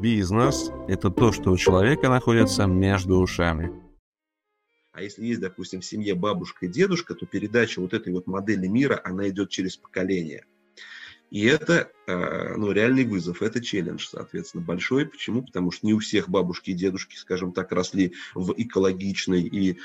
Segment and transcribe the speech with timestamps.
[0.00, 3.70] Бизнес– это то, что у человека находится между ушами.
[4.92, 8.66] А если есть, допустим, в семье бабушка и дедушка, то передача вот этой вот модели
[8.66, 10.46] мира, она идет через поколение.
[11.30, 15.04] И это э, ну, реальный вызов, это челлендж, соответственно, большой.
[15.04, 15.42] Почему?
[15.42, 19.78] Потому что не у всех бабушки и дедушки, скажем так, росли в экологичной и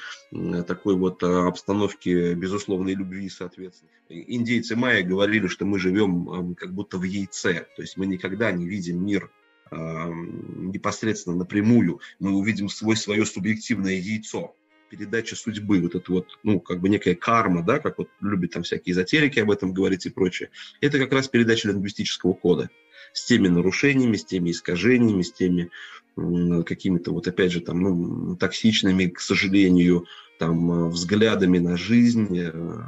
[0.65, 3.91] такой вот э, обстановке безусловной любви, соответственно.
[4.07, 8.65] Индейцы майя говорили, что мы живем как будто в яйце, то есть мы никогда не
[8.65, 9.29] видим мир
[9.71, 14.55] непосредственно напрямую, мы увидим свой, свое субъективное яйцо.
[14.89, 18.63] Передача судьбы, вот это вот, ну, как бы некая карма, да, как вот любят там
[18.63, 22.69] всякие эзотерики об этом говорить и прочее, это как раз передача лингвистического кода
[23.11, 25.71] с теми нарушениями, с теми искажениями, с теми
[26.15, 30.05] какими-то вот опять же там ну, токсичными, к сожалению,
[30.39, 32.83] там взглядами на жизнь, э,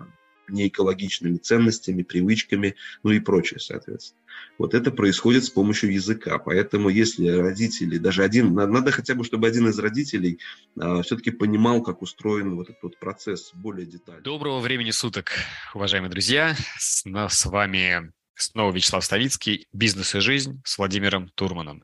[0.50, 4.22] неэкологичными ценностями, привычками, ну и прочее, соответственно.
[4.58, 6.38] Вот это происходит с помощью языка.
[6.38, 10.40] Поэтому если родители, даже один, надо хотя бы, чтобы один из родителей
[10.80, 14.22] а, все-таки понимал, как устроен вот этот вот процесс более детально.
[14.22, 15.31] Доброго времени суток,
[15.73, 16.56] уважаемые друзья.
[16.78, 21.84] С, с вами Снова Вячеслав Ставицкий, «Бизнес и жизнь» с Владимиром Турманом.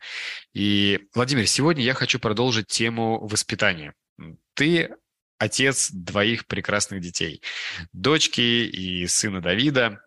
[0.53, 3.95] И, Владимир, сегодня я хочу продолжить тему воспитания.
[4.53, 4.91] Ты
[5.44, 7.41] отец двоих прекрасных детей.
[7.91, 10.00] Дочки и сына Давида,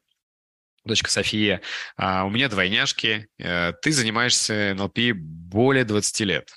[0.84, 1.60] дочка София.
[1.96, 3.28] А у меня двойняшки.
[3.38, 6.50] Э, ты занимаешься НЛП более 20 лет.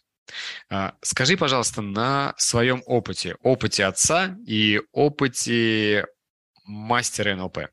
[0.70, 6.06] А, скажи, пожалуйста, на своем опыте, опыте отца и опыте
[6.66, 7.70] мастера НЛП.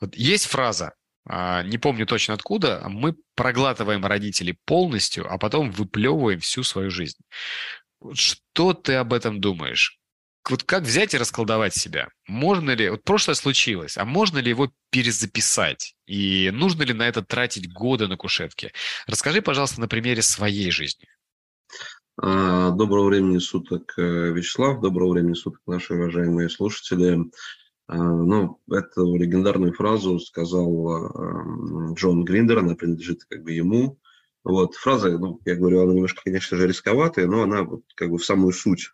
[0.00, 0.94] Вот есть фраза,
[1.28, 7.18] а, не помню точно откуда, мы проглатываем родителей полностью, а потом выплевываем всю свою жизнь.
[8.14, 10.01] Что ты об этом думаешь?
[10.50, 12.08] Вот как взять и расколдовать себя?
[12.26, 15.94] Можно ли, вот прошлое случилось, а можно ли его перезаписать?
[16.06, 18.72] И нужно ли на это тратить годы на кушетке?
[19.06, 21.06] Расскажи, пожалуйста, на примере своей жизни.
[22.20, 24.80] А, доброго времени суток, э, Вячеслав.
[24.80, 27.18] Доброго времени суток, наши уважаемые слушатели.
[27.86, 33.98] А, ну, эту легендарную фразу сказал а, Джон Гриндер, она принадлежит как бы ему.
[34.44, 38.18] Вот, фраза, ну, я говорю, она немножко, конечно же, рисковатая, но она вот как бы
[38.18, 38.90] в самую суть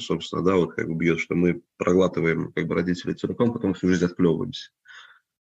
[0.00, 3.88] собственно, да, вот как бы бьет, что мы проглатываем как бы родителей целиком, потом всю
[3.88, 4.70] жизнь отплевываемся.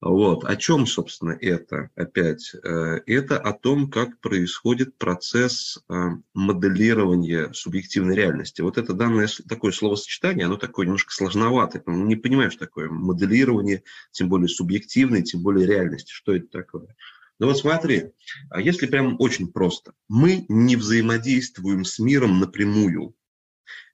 [0.03, 0.45] Вот.
[0.45, 2.53] О чем, собственно, это опять?
[2.65, 5.95] Э, это о том, как происходит процесс э,
[6.35, 8.63] моделирования субъективной реальности.
[8.63, 11.85] Вот это данное такое словосочетание, оно такое немножко сложноватое.
[11.87, 16.11] Не понимаешь такое моделирование, тем более субъективной, тем более реальности.
[16.11, 16.97] Что это такое?
[17.39, 18.11] Ну вот смотри,
[18.51, 19.93] а если прям очень просто.
[20.09, 23.15] Мы не взаимодействуем с миром напрямую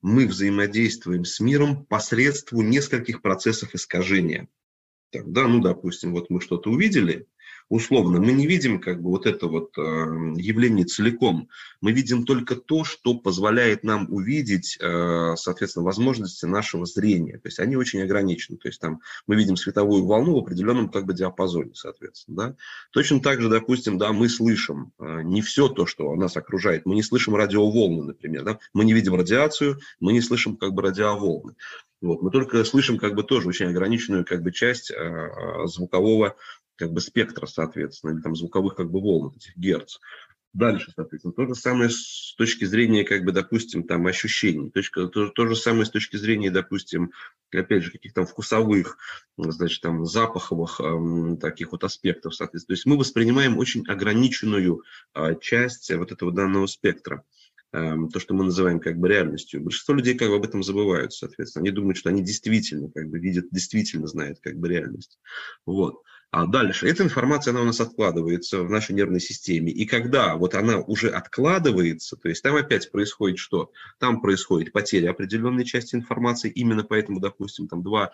[0.03, 4.49] мы взаимодействуем с миром посредством нескольких процессов искажения.
[5.11, 7.27] Так, да, ну, допустим, вот мы что-то увидели,
[7.69, 9.81] условно, мы не видим как бы вот это вот э,
[10.37, 11.49] явление целиком.
[11.81, 17.34] Мы видим только то, что позволяет нам увидеть, э, соответственно, возможности нашего зрения.
[17.34, 18.59] То есть они очень ограничены.
[18.59, 22.37] То есть там мы видим световую волну в определенном как бы диапазоне, соответственно.
[22.37, 22.56] Да?
[22.91, 26.87] Точно так же, допустим, да, мы слышим э, не все то, что нас окружает.
[26.87, 28.45] Мы не слышим радиоволны, например.
[28.45, 28.59] Да?
[28.73, 31.55] Мы не видим радиацию, мы не слышим как бы радиоволны.
[32.00, 32.23] Вот.
[32.23, 35.31] Мы только слышим как бы тоже очень ограниченную как бы часть э,
[35.65, 36.37] звукового
[36.78, 39.99] как бы спектра, соответственно, или там звуковых как бы волн, этих герц.
[40.55, 44.71] Дальше, соответственно, то же самое с точки зрения, как бы, допустим, там, ощущений.
[44.71, 47.12] Точка, то, то же самое с точки зрения, допустим,
[47.53, 48.97] опять же, каких-то вкусовых,
[49.37, 52.75] значит, там, запаховых эм, таких вот аспектов, соответственно.
[52.75, 54.83] То есть мы воспринимаем очень ограниченную
[55.15, 57.25] э, часть вот этого данного спектра
[57.71, 59.62] то, что мы называем как бы реальностью.
[59.62, 61.65] Большинство людей как бы об этом забывают, соответственно.
[61.65, 65.19] Они думают, что они действительно как бы видят, действительно знают как бы реальность.
[65.67, 66.03] Вот.
[66.31, 69.72] А дальше, эта информация, она у нас откладывается в нашей нервной системе.
[69.72, 73.72] И когда вот она уже откладывается, то есть там опять происходит что?
[73.99, 76.50] Там происходит потеря определенной части информации.
[76.50, 78.12] Именно поэтому, допустим, там два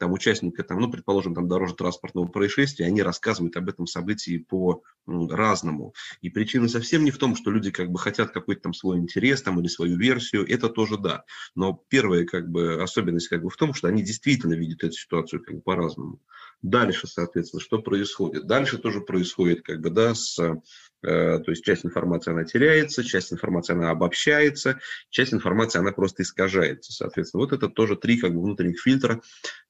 [0.00, 5.92] там, участника, там, ну, предположим, там дорожно-транспортного происшествия, они рассказывают об этом событии по ну.
[6.20, 9.40] И причина совсем не в том, что люди как бы хотят какой-то там свой интерес
[9.40, 10.48] там, или свою версию.
[10.48, 11.24] Это тоже да.
[11.54, 15.44] Но первая как бы особенность как бы в том, что они действительно видят эту ситуацию
[15.44, 16.20] как бы по-разному.
[16.62, 18.46] Дальше, соответственно, что происходит?
[18.46, 20.60] Дальше тоже происходит, как бы, да, с, э,
[21.02, 24.78] то есть часть информации она теряется, часть информации она обобщается,
[25.10, 27.42] часть информации она просто искажается, соответственно.
[27.42, 29.20] Вот это тоже три, как бы, внутренних фильтра,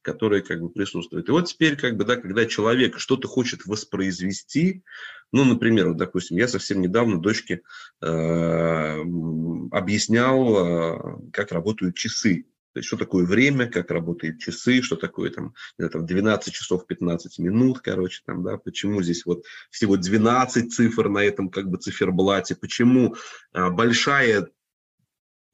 [0.03, 1.31] которые, как бы, присутствуют.
[1.31, 4.83] И вот теперь, как бы, да, когда человек что-то хочет воспроизвести,
[5.33, 7.63] ну, например, вот, допустим, я совсем недавно дочке
[8.03, 9.01] э,
[9.71, 15.31] объяснял, э, как работают часы То есть, что такое время, как работают часы, что такое
[15.31, 21.09] там, там 12 часов 15 минут, короче, там, да, почему здесь вот всего 12 цифр
[21.09, 23.17] на этом как бы циферблате, почему
[23.53, 24.49] а, большая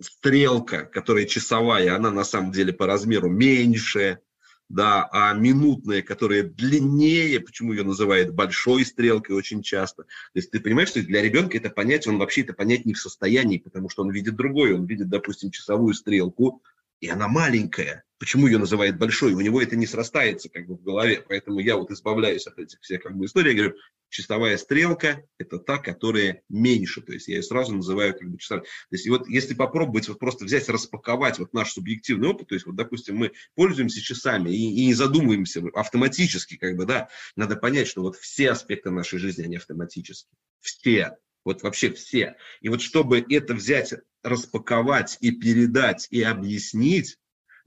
[0.00, 4.21] стрелка, которая часовая, она на самом деле по размеру меньше,
[4.69, 10.05] да, а минутная, которая длиннее, почему ее называют большой стрелкой очень часто.
[10.05, 13.00] То есть ты понимаешь, что для ребенка это понять, он вообще это понять не в
[13.00, 16.62] состоянии, потому что он видит другое, он видит, допустим, часовую стрелку,
[17.00, 18.05] и она маленькая.
[18.19, 19.33] Почему ее называют большой?
[19.33, 21.25] У него это не срастается как бы в голове.
[21.29, 23.53] Поэтому я вот избавляюсь от этих всех как бы историй.
[23.53, 23.77] Я говорю,
[24.09, 27.00] часовая стрелка– это та, которая меньше.
[27.00, 28.65] То есть я ее сразу называю как бы часовой.
[28.65, 32.67] То есть вот если попробовать вот просто взять, распаковать вот наш субъективный опыт, то есть
[32.67, 37.87] вот, допустим, мы пользуемся часами и, и не задумываемся автоматически, как бы, да, надо понять,
[37.87, 40.37] что вот все аспекты нашей жизни, они автоматические.
[40.61, 41.17] Все.
[41.45, 42.37] Вот вообще все.
[42.61, 47.19] И вот чтобы это взять, распаковать и передать и объяснить,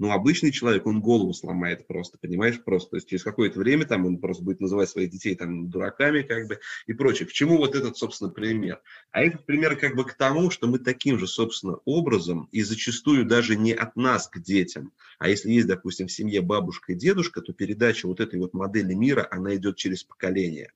[0.01, 2.89] ну, обычный человек, он голову сломает просто, понимаешь, просто.
[2.89, 6.47] То есть через какое-то время там он просто будет называть своих детей там дураками, как
[6.47, 7.27] бы, и прочее.
[7.27, 8.81] К чему вот этот, собственно, пример?
[9.11, 13.25] А этот пример как бы к тому, что мы таким же, собственно, образом, и зачастую
[13.25, 17.41] даже не от нас к детям, а если есть, допустим, в семье бабушка и дедушка,
[17.41, 20.71] то передача вот этой вот модели мира, она идет через поколение.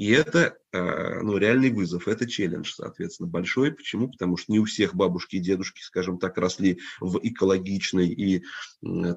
[0.00, 3.70] И это э, ну, реальный вызов, это челлендж, соответственно, большой.
[3.70, 4.10] Почему?
[4.10, 8.42] Потому что не у всех бабушки и дедушки, скажем так, росли в экологичной и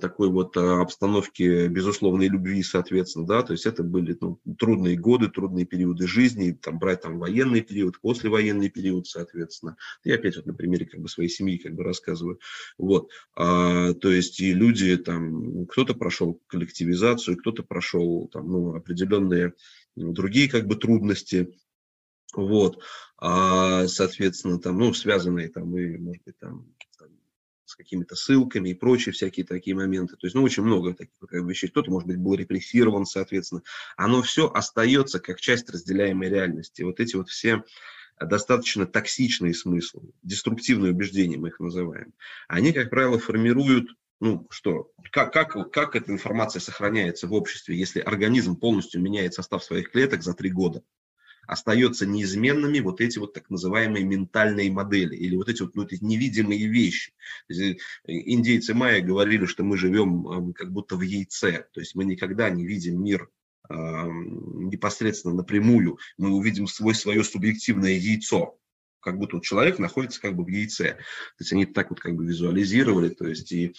[0.01, 5.29] такой вот э, обстановке безусловной любви, соответственно, да, то есть это были ну, трудные годы,
[5.29, 9.77] трудные периоды жизни, там брать там военный период, послевоенный период, соответственно.
[10.03, 12.41] Я опять вот на примере как бы своей семьи как бы рассказываю.
[12.77, 19.53] Вот, а, то есть и люди там, кто-то прошел коллективизацию, кто-то прошел там, ну, определенные
[19.95, 21.55] другие как бы трудности,
[22.35, 22.81] вот,
[23.17, 27.09] а, соответственно, там, ну, связанные там и, может быть, там, там
[27.65, 30.15] с какими-то ссылками и прочие всякие такие моменты.
[30.15, 31.69] То есть, ну, очень много таких как бы, вещей.
[31.69, 33.61] Кто-то, может быть, был репрессирован, соответственно.
[33.95, 36.81] Оно все остается как часть разделяемой реальности.
[36.81, 37.63] Вот эти вот все
[38.19, 42.13] достаточно токсичные смыслы, деструктивные убеждения мы их называем,
[42.47, 43.89] они, как правило, формируют
[44.23, 49.61] ну что, как, как, как эта информация сохраняется в обществе, если организм полностью меняет состав
[49.65, 50.81] своих клеток за три года?
[51.45, 56.01] Остаются неизменными вот эти вот так называемые ментальные модели или вот эти вот ну, эти
[56.01, 57.11] невидимые вещи.
[57.51, 57.73] Э,
[58.05, 62.65] индейцы майя говорили, что мы живем как будто в яйце, то есть мы никогда не
[62.65, 63.29] видим мир
[63.69, 68.57] э, непосредственно напрямую, мы увидим свой, свое субъективное яйцо,
[69.03, 70.93] как будто человек находится как бы в яйце.
[70.93, 73.75] То есть они так вот как бы визуализировали, то есть и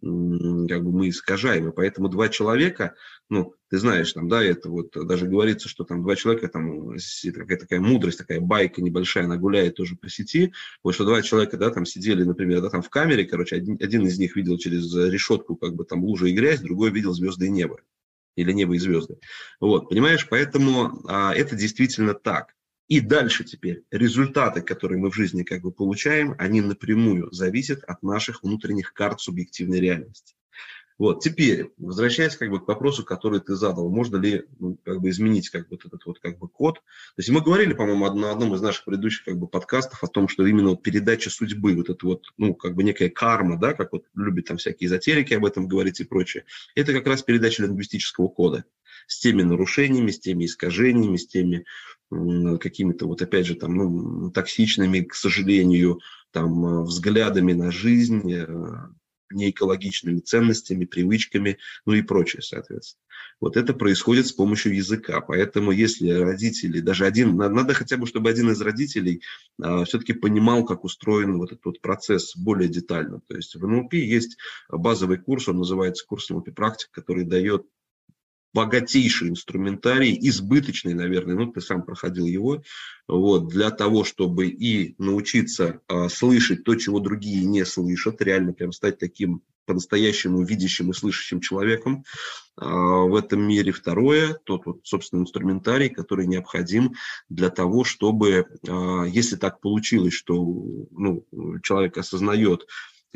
[0.00, 1.68] как бы мы искажаем.
[1.68, 2.94] И поэтому два человека,
[3.28, 7.64] ну, ты знаешь, там, да, это вот даже говорится, что там два человека, там, какая-то
[7.64, 10.52] такая мудрость, такая байка небольшая, она гуляет тоже по сети,
[10.82, 14.06] вот что два человека, да, там сидели, например, да, там в камере, короче, один, один
[14.06, 17.50] из них видел через решетку, как бы там лужа и грязь, другой видел звезды и
[17.50, 17.78] небо
[18.36, 19.18] или небо и звезды.
[19.60, 22.54] Вот, понимаешь, поэтому а, это действительно так.
[22.88, 28.02] И дальше теперь результаты, которые мы в жизни как бы получаем, они напрямую зависят от
[28.02, 30.36] наших внутренних карт субъективной реальности.
[30.98, 35.10] Вот, теперь, возвращаясь как бы к вопросу, который ты задал, можно ли ну, как бы
[35.10, 36.76] изменить как бы этот вот как бы код.
[36.76, 40.26] То есть мы говорили, по-моему, на одном из наших предыдущих как бы подкастов о том,
[40.26, 43.92] что именно вот передача судьбы, вот это вот, ну, как бы некая карма, да, как
[43.92, 46.44] вот любят там всякие эзотерики об этом говорить и прочее,
[46.74, 48.64] это как раз передача лингвистического кода
[49.06, 51.64] с теми нарушениями, с теми искажениями, с теми
[52.10, 58.46] какими-то вот опять же там ну, токсичными, к сожалению, там э, взглядами на жизнь, э,
[59.30, 63.02] неэкологичными ценностями, привычками, ну и прочее, соответственно.
[63.40, 65.20] Вот это происходит с помощью языка.
[65.20, 69.22] Поэтому если родители, даже один, надо хотя бы, чтобы один из родителей
[69.60, 73.20] а, все-таки понимал, как устроен вот этот вот процесс более детально.
[73.26, 74.36] То есть в НЛП есть
[74.68, 77.66] базовый курс, он называется курс НЛП практик, который дает
[78.56, 82.62] богатейший инструментарий, избыточный, наверное, ну, ты сам проходил его,
[83.06, 88.72] вот, для того, чтобы и научиться а, слышать то, чего другие не слышат, реально прям
[88.72, 92.04] стать таким по-настоящему видящим и слышащим человеком
[92.56, 93.72] а, в этом мире.
[93.72, 96.94] Второе, тот вот, собственно, инструментарий, который необходим
[97.28, 101.26] для того, чтобы, а, если так получилось, что ну,
[101.62, 102.66] человек осознает,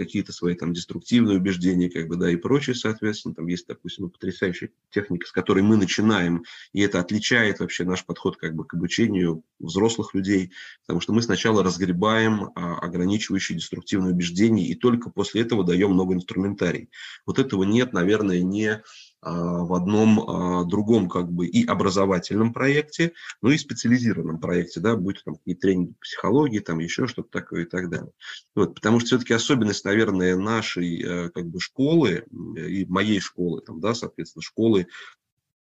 [0.04, 3.35] какие-то свои там деструктивные убеждения, как бы, да, и прочее, соответственно.
[3.35, 8.37] Там есть, допустим, потрясающая техника, с которой мы начинаем, и это отличает вообще наш подход
[8.37, 10.52] как бы к обучению взрослых людей,
[10.83, 16.16] потому что мы сначала разгребаем а, ограничивающие деструктивные убеждения, и только после этого даем новый
[16.16, 16.90] инструментарий.
[17.26, 18.83] Вот этого нет, наверное, не
[19.23, 23.12] в одном а, другом как бы и образовательном проекте,
[23.43, 27.69] ну и специализированном проекте, да, будь там и тренинг психологии, там еще что-то такое и
[27.69, 28.12] так далее.
[28.55, 32.25] Вот, потому что все-таки особенность, наверное, нашей э, как бы школы
[32.57, 34.87] и моей школы, там, да, соответственно, школы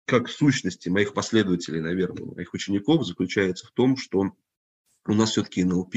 [0.05, 4.31] как сущности моих последователей, наверное, моих учеников заключается в том, что
[5.08, 5.96] у нас все-таки НЛП,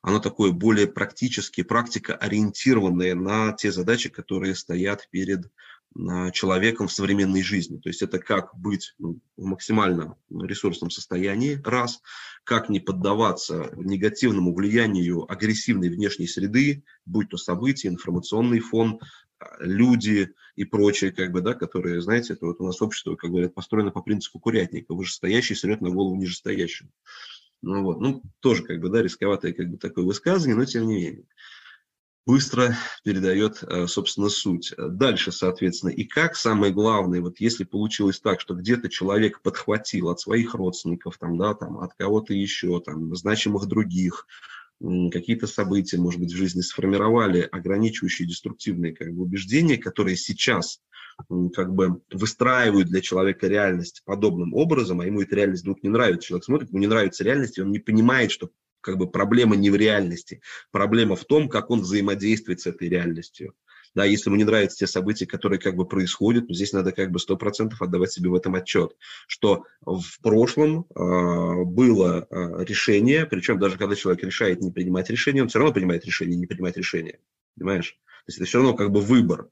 [0.00, 5.50] оно такое более практически, практика ориентированная на те задачи, которые стоят перед
[6.32, 7.78] человеком в современной жизни.
[7.78, 12.00] То есть это как быть ну, в максимально ресурсном состоянии, раз,
[12.44, 19.00] как не поддаваться негативному влиянию агрессивной внешней среды, будь то события, информационный фон,
[19.60, 23.54] люди и прочее, как бы, да, которые, знаете, это вот у нас общество, как говорят,
[23.54, 24.94] построено по принципу курятника.
[24.94, 26.90] Вышестоящий срет на голову нижестоящему.
[27.60, 30.94] Ну вот, ну, тоже как бы, да, рисковатое как бы такое высказывание, но тем не
[30.96, 31.24] менее
[32.28, 34.74] быстро передает, э, собственно, суть.
[34.76, 40.20] Дальше, соответственно, и как самое главное, вот если получилось так, что где-то человек подхватил от
[40.20, 44.26] своих родственников, там, да, там, от кого-то еще, там, значимых других,
[45.10, 50.80] какие-то события, может быть, в жизни сформировали ограничивающие деструктивные как бы, убеждения, которые сейчас
[51.54, 56.28] как бы выстраивают для человека реальность подобным образом, а ему эта реальность вдруг не нравится.
[56.28, 59.70] Человек смотрит, ему не нравится реальность, и он не понимает, что как бы проблема не
[59.70, 60.40] в реальности.
[60.70, 63.54] Проблема в том, как он взаимодействует с этой реальностью.
[63.94, 67.10] Да, если ему не нравятся те события, которые как бы происходят, то здесь надо как
[67.10, 68.92] бы сто процентов отдавать себе в этом отчет,
[69.26, 75.42] что в прошлом э, было э, решение, причем даже когда человек решает не принимать решение,
[75.42, 77.18] он все равно принимает решение не принимать решение,
[77.56, 77.98] понимаешь?
[78.26, 79.48] То есть это все равно как бы выбор.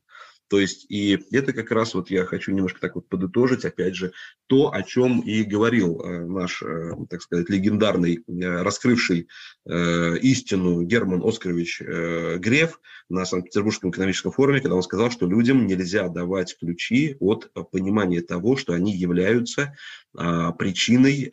[0.49, 4.13] То есть, и это как раз вот я хочу немножко так вот подытожить, опять же,
[4.47, 9.29] то, о чем и говорил э, наш, э, так сказать, легендарный, э, раскрывший
[9.67, 16.57] истину Герман Оскарович Греф на Санкт-Петербургском экономическом форуме, когда он сказал, что людям нельзя давать
[16.57, 19.75] ключи от понимания того, что они являются
[20.13, 21.33] причиной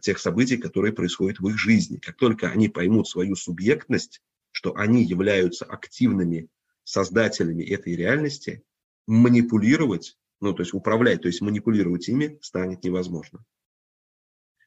[0.00, 1.98] тех событий, которые происходят в их жизни.
[1.98, 6.48] Как только они поймут свою субъектность, что они являются активными
[6.90, 8.64] создателями этой реальности,
[9.06, 13.44] манипулировать, ну, то есть управлять, то есть манипулировать ими станет невозможно.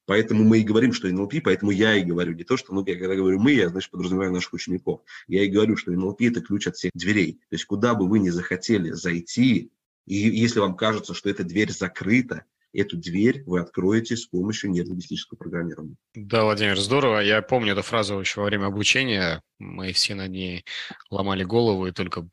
[0.05, 2.97] Поэтому мы и говорим, что НЛП, поэтому я и говорю, не то, что, ну, я
[2.97, 5.01] когда говорю мы, я, значит, подразумеваю наших учеников.
[5.27, 7.33] Я и говорю, что НЛП– это ключ от всех дверей.
[7.49, 9.71] То есть куда бы вы ни захотели зайти,
[10.05, 15.37] и если вам кажется, что эта дверь закрыта, эту дверь вы откроете с помощью нейролингвистического
[15.37, 15.95] программирования.
[16.15, 17.19] Да, Владимир, здорово.
[17.19, 19.41] Я помню эту фразу еще во время обучения.
[19.59, 20.65] Мы все над ней
[21.09, 22.27] ломали голову, и только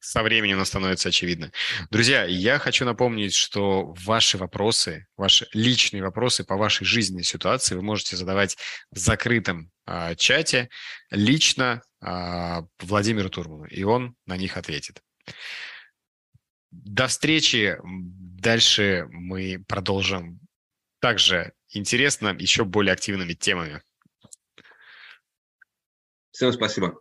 [0.00, 1.52] со временем она становится очевидно.
[1.90, 7.82] Друзья, я хочу напомнить, что ваши вопросы, ваши личные вопросы по вашей жизненной ситуации вы
[7.82, 8.56] можете задавать
[8.90, 10.70] в закрытом а, чате
[11.10, 15.02] лично а, Владимиру Турману, и он на них ответит.
[16.70, 17.76] До встречи.
[18.40, 20.40] Дальше мы продолжим
[20.98, 23.82] также интересно, еще более активными темами.
[26.30, 26.98] Всем спасибо.